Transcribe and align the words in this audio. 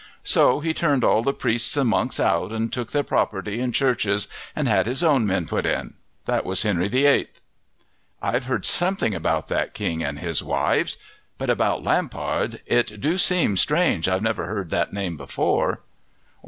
So 0.23 0.61
he 0.61 0.73
turned 0.73 1.03
all 1.03 1.21
the 1.21 1.31
priests 1.31 1.77
and 1.77 1.87
monks 1.87 2.19
out, 2.19 2.51
and 2.51 2.73
took 2.73 2.89
their 2.91 3.03
property 3.03 3.59
and 3.59 3.71
churches 3.71 4.27
and 4.55 4.67
had 4.67 4.87
his 4.87 5.03
own 5.03 5.27
men 5.27 5.45
put 5.45 5.63
in. 5.63 5.93
That 6.25 6.43
was 6.43 6.63
Henry 6.63 6.87
VIII." 6.87 7.27
"I've 8.19 8.45
heard 8.45 8.65
something 8.65 9.13
about 9.13 9.47
that 9.49 9.75
king 9.75 10.03
and 10.03 10.17
his 10.17 10.41
wives. 10.41 10.97
But 11.37 11.51
about 11.51 11.83
Lampard, 11.83 12.61
it 12.65 12.99
do 12.99 13.19
seem 13.19 13.57
strange 13.57 14.07
I've 14.07 14.23
never 14.23 14.47
heard 14.47 14.71
that 14.71 14.91
name 14.91 15.17
before." 15.17 15.81